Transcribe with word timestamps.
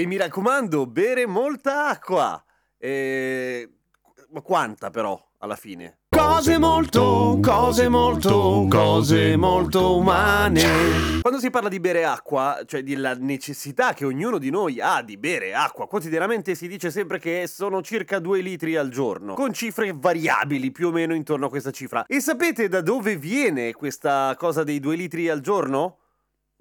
E 0.00 0.06
mi 0.06 0.16
raccomando, 0.16 0.86
bere 0.86 1.26
molta 1.26 1.88
acqua. 1.88 2.42
E... 2.78 3.68
Ma 4.30 4.40
quanta 4.40 4.88
però, 4.88 5.22
alla 5.40 5.56
fine? 5.56 5.98
Cose 6.08 6.56
molto, 6.56 7.38
cose 7.42 7.86
molto, 7.90 8.66
cose 8.70 9.36
molto 9.36 9.98
umane. 9.98 11.20
Quando 11.20 11.38
si 11.38 11.50
parla 11.50 11.68
di 11.68 11.80
bere 11.80 12.06
acqua, 12.06 12.62
cioè 12.64 12.82
della 12.82 13.14
necessità 13.14 13.92
che 13.92 14.06
ognuno 14.06 14.38
di 14.38 14.48
noi 14.48 14.80
ha 14.80 15.02
di 15.02 15.18
bere 15.18 15.52
acqua, 15.52 15.86
quotidianamente 15.86 16.54
si 16.54 16.66
dice 16.66 16.90
sempre 16.90 17.18
che 17.18 17.46
sono 17.46 17.82
circa 17.82 18.20
2 18.20 18.40
litri 18.40 18.76
al 18.76 18.88
giorno, 18.88 19.34
con 19.34 19.52
cifre 19.52 19.92
variabili 19.94 20.70
più 20.72 20.88
o 20.88 20.92
meno 20.92 21.14
intorno 21.14 21.44
a 21.44 21.50
questa 21.50 21.72
cifra. 21.72 22.06
E 22.06 22.20
sapete 22.20 22.68
da 22.68 22.80
dove 22.80 23.16
viene 23.16 23.74
questa 23.74 24.34
cosa 24.38 24.64
dei 24.64 24.80
2 24.80 24.96
litri 24.96 25.28
al 25.28 25.40
giorno? 25.40 25.98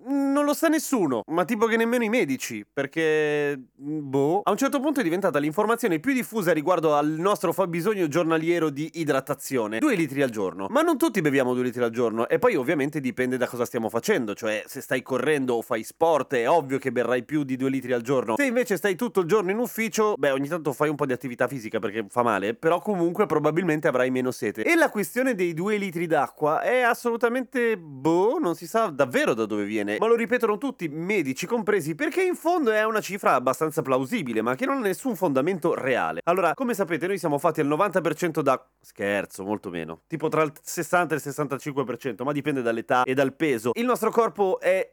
Non 0.01 0.45
lo 0.45 0.53
sa 0.53 0.69
nessuno, 0.69 1.23
ma 1.27 1.43
tipo 1.43 1.65
che 1.65 1.75
nemmeno 1.75 2.03
i 2.05 2.09
medici, 2.09 2.65
perché... 2.71 3.59
boh... 3.75 4.41
A 4.43 4.51
un 4.51 4.57
certo 4.57 4.79
punto 4.79 5.01
è 5.01 5.03
diventata 5.03 5.39
l'informazione 5.39 5.99
più 5.99 6.13
diffusa 6.13 6.53
riguardo 6.53 6.95
al 6.95 7.07
nostro 7.09 7.51
fabbisogno 7.51 8.07
giornaliero 8.07 8.69
di 8.69 8.89
idratazione. 8.93 9.79
Due 9.79 9.95
litri 9.95 10.21
al 10.21 10.29
giorno. 10.29 10.67
Ma 10.69 10.81
non 10.81 10.97
tutti 10.97 11.19
beviamo 11.19 11.53
due 11.53 11.63
litri 11.63 11.83
al 11.83 11.89
giorno, 11.89 12.29
e 12.29 12.39
poi 12.39 12.55
ovviamente 12.55 13.01
dipende 13.01 13.35
da 13.35 13.47
cosa 13.47 13.65
stiamo 13.65 13.89
facendo, 13.89 14.33
cioè 14.33 14.63
se 14.65 14.79
stai 14.79 15.01
correndo 15.01 15.55
o 15.55 15.61
fai 15.61 15.83
sport 15.83 16.33
è 16.35 16.49
ovvio 16.49 16.77
che 16.77 16.93
berrai 16.93 17.23
più 17.23 17.43
di 17.43 17.57
due 17.57 17.69
litri 17.69 17.91
al 17.91 18.01
giorno. 18.01 18.35
Se 18.37 18.45
invece 18.45 18.77
stai 18.77 18.95
tutto 18.95 19.19
il 19.19 19.27
giorno 19.27 19.51
in 19.51 19.57
ufficio, 19.57 20.13
beh 20.17 20.31
ogni 20.31 20.47
tanto 20.47 20.71
fai 20.71 20.87
un 20.87 20.95
po' 20.95 21.05
di 21.05 21.13
attività 21.13 21.47
fisica 21.47 21.79
perché 21.79 22.05
fa 22.07 22.23
male, 22.23 22.53
però 22.53 22.79
comunque 22.79 23.25
probabilmente 23.25 23.89
avrai 23.89 24.11
meno 24.11 24.31
sete. 24.31 24.63
E 24.63 24.75
la 24.75 24.89
questione 24.89 25.35
dei 25.35 25.53
due 25.53 25.75
litri 25.75 26.07
d'acqua 26.07 26.61
è 26.61 26.81
assolutamente... 26.81 27.77
boh, 27.77 28.37
non 28.39 28.55
si 28.55 28.65
sa 28.65 28.87
davvero 28.87 29.33
da 29.33 29.45
dove 29.45 29.65
viene 29.65 29.88
bene, 29.89 29.97
ma 29.99 30.07
lo 30.07 30.15
ripetono 30.15 30.57
tutti, 30.57 30.87
medici 30.87 31.45
compresi, 31.45 31.95
perché 31.95 32.21
in 32.21 32.35
fondo 32.35 32.71
è 32.71 32.83
una 32.83 33.01
cifra 33.01 33.33
abbastanza 33.33 33.81
plausibile, 33.81 34.41
ma 34.41 34.55
che 34.55 34.65
non 34.65 34.77
ha 34.77 34.81
nessun 34.81 35.15
fondamento 35.15 35.73
reale. 35.73 36.21
Allora, 36.23 36.53
come 36.53 36.73
sapete, 36.73 37.07
noi 37.07 37.17
siamo 37.17 37.37
fatti 37.37 37.61
al 37.61 37.67
90% 37.67 38.41
da... 38.41 38.63
scherzo, 38.79 39.43
molto 39.43 39.69
meno. 39.69 40.01
Tipo 40.07 40.29
tra 40.29 40.43
il 40.43 40.51
60 40.61 41.15
e 41.15 41.17
il 41.17 41.23
65%, 41.25 42.23
ma 42.23 42.31
dipende 42.31 42.61
dall'età 42.61 43.03
e 43.03 43.13
dal 43.13 43.35
peso. 43.35 43.71
Il 43.73 43.85
nostro 43.85 44.11
corpo 44.11 44.59
è 44.59 44.91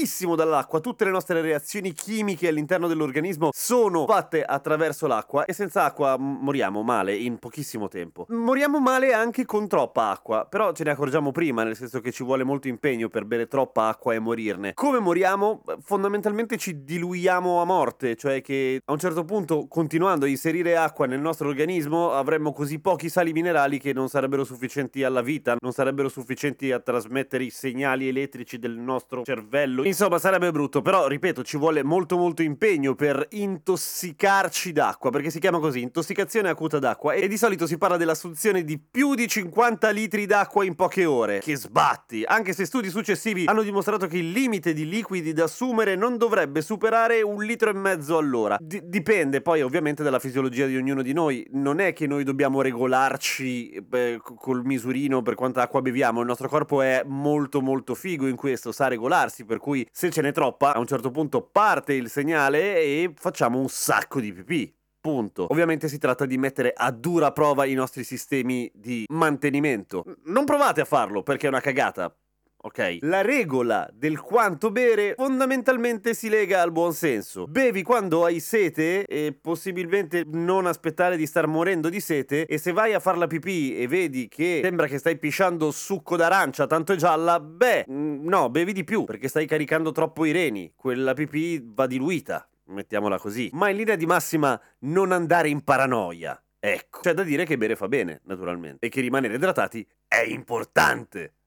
dipendentissimo 0.00 0.34
dall'acqua, 0.34 0.80
tutte 0.80 1.04
le 1.04 1.10
nostre 1.10 1.40
reazioni 1.40 1.92
chimiche 1.92 2.48
all'interno 2.48 2.88
dell'organismo 2.88 3.50
sono 3.52 4.06
fatte 4.06 4.42
attraverso 4.42 5.06
l'acqua 5.06 5.44
e 5.44 5.52
senza 5.52 5.84
acqua 5.84 6.16
moriamo 6.18 6.82
male 6.82 7.14
in 7.14 7.38
pochissimo 7.38 7.88
tempo. 7.88 8.24
Moriamo 8.28 8.80
male 8.80 9.12
anche 9.12 9.44
con 9.44 9.68
troppa 9.68 10.10
acqua, 10.10 10.46
però 10.46 10.72
ce 10.72 10.84
ne 10.84 10.90
accorgiamo 10.90 11.32
prima, 11.32 11.64
nel 11.64 11.76
senso 11.76 12.00
che 12.00 12.12
ci 12.12 12.24
vuole 12.24 12.44
molto 12.44 12.68
impegno 12.68 13.08
per 13.08 13.24
bere 13.24 13.46
troppa 13.46 13.88
acqua 13.88 14.14
e 14.14 14.18
morirne. 14.18 14.74
Come 14.74 15.00
moriamo? 15.00 15.62
Fondamentalmente 15.82 16.56
ci 16.56 16.82
diluiamo 16.82 17.60
a 17.60 17.64
morte, 17.64 18.16
cioè 18.16 18.40
che 18.40 18.80
a 18.84 18.92
un 18.92 18.98
certo 18.98 19.24
punto, 19.24 19.66
continuando 19.68 20.24
a 20.24 20.28
inserire 20.28 20.76
acqua 20.76 21.06
nel 21.06 21.20
nostro 21.20 21.48
organismo, 21.48 22.12
avremmo 22.12 22.52
così 22.52 22.78
pochi 22.78 23.08
sali 23.08 23.32
minerali 23.32 23.78
che 23.78 23.92
non 23.92 24.08
sarebbero 24.08 24.44
sufficienti 24.44 25.04
alla 25.04 25.22
vita, 25.22 25.56
non 25.60 25.72
sarebbero 25.72 26.08
sufficienti 26.08 26.72
a 26.72 26.80
trasmettere 26.80 27.44
i 27.44 27.50
segnali 27.50 28.08
elettrici 28.08 28.58
del 28.58 28.76
nostro 28.76 29.22
cervello. 29.24 29.82
Insomma, 29.90 30.20
sarebbe 30.20 30.52
brutto, 30.52 30.82
però 30.82 31.08
ripeto, 31.08 31.42
ci 31.42 31.56
vuole 31.56 31.82
molto 31.82 32.16
molto 32.16 32.42
impegno 32.42 32.94
per 32.94 33.26
intossicarci 33.30 34.70
d'acqua, 34.70 35.10
perché 35.10 35.30
si 35.30 35.40
chiama 35.40 35.58
così, 35.58 35.82
intossicazione 35.82 36.48
acuta 36.48 36.78
d'acqua 36.78 37.14
e 37.14 37.26
di 37.26 37.36
solito 37.36 37.66
si 37.66 37.76
parla 37.76 37.96
dell'assunzione 37.96 38.62
di 38.62 38.78
più 38.78 39.16
di 39.16 39.26
50 39.26 39.90
litri 39.90 40.26
d'acqua 40.26 40.64
in 40.64 40.76
poche 40.76 41.04
ore. 41.06 41.40
Che 41.40 41.56
sbatti, 41.56 42.22
anche 42.24 42.52
se 42.52 42.66
studi 42.66 42.88
successivi 42.88 43.46
hanno 43.46 43.62
dimostrato 43.62 44.06
che 44.06 44.18
il 44.18 44.30
limite 44.30 44.72
di 44.72 44.88
liquidi 44.88 45.32
da 45.32 45.44
assumere 45.44 45.96
non 45.96 46.16
dovrebbe 46.18 46.62
superare 46.62 47.22
un 47.22 47.42
litro 47.42 47.70
e 47.70 47.74
mezzo 47.74 48.16
all'ora. 48.16 48.58
D- 48.60 48.82
dipende 48.84 49.40
poi 49.40 49.60
ovviamente 49.60 50.04
dalla 50.04 50.20
fisiologia 50.20 50.66
di 50.66 50.76
ognuno 50.76 51.02
di 51.02 51.12
noi. 51.12 51.44
Non 51.50 51.80
è 51.80 51.92
che 51.92 52.06
noi 52.06 52.22
dobbiamo 52.22 52.62
regolarci 52.62 53.82
beh, 53.84 54.20
col 54.22 54.64
misurino 54.64 55.20
per 55.22 55.34
quanta 55.34 55.62
acqua 55.62 55.82
beviamo. 55.82 56.20
Il 56.20 56.28
nostro 56.28 56.48
corpo 56.48 56.80
è 56.80 57.02
molto 57.04 57.60
molto 57.60 57.96
figo 57.96 58.28
in 58.28 58.36
questo, 58.36 58.70
sa 58.70 58.86
regolarsi. 58.86 59.44
Per 59.44 59.58
cui 59.58 59.79
se 59.90 60.10
ce 60.10 60.22
n'è 60.22 60.32
troppa, 60.32 60.74
a 60.74 60.78
un 60.78 60.86
certo 60.86 61.10
punto 61.10 61.42
parte 61.42 61.94
il 61.94 62.08
segnale 62.08 62.76
e 62.76 63.12
facciamo 63.16 63.58
un 63.58 63.68
sacco 63.68 64.20
di 64.20 64.32
pipì. 64.32 64.74
Punto. 65.00 65.46
Ovviamente 65.50 65.88
si 65.88 65.96
tratta 65.96 66.26
di 66.26 66.36
mettere 66.36 66.74
a 66.76 66.90
dura 66.90 67.32
prova 67.32 67.64
i 67.64 67.72
nostri 67.72 68.04
sistemi 68.04 68.70
di 68.74 69.06
mantenimento. 69.08 70.04
Non 70.24 70.44
provate 70.44 70.82
a 70.82 70.84
farlo 70.84 71.22
perché 71.22 71.46
è 71.46 71.48
una 71.48 71.60
cagata 71.60 72.14
ok? 72.62 72.98
La 73.00 73.22
regola 73.22 73.88
del 73.92 74.20
quanto 74.20 74.70
bere 74.70 75.14
fondamentalmente 75.16 76.14
si 76.14 76.28
lega 76.28 76.60
al 76.60 76.72
buon 76.72 76.92
senso. 76.92 77.46
Bevi 77.46 77.82
quando 77.82 78.24
hai 78.24 78.40
sete 78.40 79.06
e 79.06 79.36
possibilmente 79.40 80.24
non 80.26 80.66
aspettare 80.66 81.16
di 81.16 81.26
star 81.26 81.46
morendo 81.46 81.88
di 81.88 82.00
sete 82.00 82.46
e 82.46 82.58
se 82.58 82.72
vai 82.72 82.92
a 82.94 83.00
far 83.00 83.16
la 83.16 83.26
pipì 83.26 83.76
e 83.76 83.86
vedi 83.86 84.28
che 84.28 84.60
sembra 84.62 84.86
che 84.86 84.98
stai 84.98 85.18
pisciando 85.18 85.70
succo 85.70 86.16
d'arancia 86.16 86.66
tanto 86.66 86.92
è 86.92 86.96
gialla, 86.96 87.40
beh, 87.40 87.86
mm, 87.90 88.26
no, 88.26 88.50
bevi 88.50 88.72
di 88.72 88.84
più 88.84 89.04
perché 89.04 89.28
stai 89.28 89.46
caricando 89.46 89.92
troppo 89.92 90.24
i 90.24 90.32
reni. 90.32 90.72
Quella 90.74 91.14
pipì 91.14 91.62
va 91.64 91.86
diluita, 91.86 92.48
mettiamola 92.66 93.18
così. 93.18 93.48
Ma 93.52 93.70
in 93.70 93.76
linea 93.76 93.96
di 93.96 94.06
massima 94.06 94.60
non 94.80 95.12
andare 95.12 95.48
in 95.48 95.62
paranoia. 95.62 96.40
Ecco, 96.62 97.00
c'è 97.00 97.14
da 97.14 97.22
dire 97.22 97.46
che 97.46 97.56
bere 97.56 97.74
fa 97.74 97.88
bene, 97.88 98.20
naturalmente, 98.24 98.86
e 98.86 98.88
che 98.90 99.00
rimanere 99.00 99.36
idratati 99.36 99.86
è 100.06 100.20
importante. 100.20 101.36